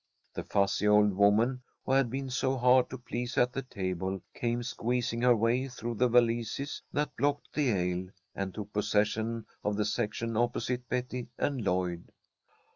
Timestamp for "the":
0.33-0.43, 3.53-3.61, 5.93-6.07, 7.53-7.71, 9.77-9.85